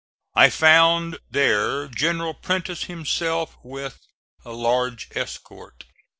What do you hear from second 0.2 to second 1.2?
I found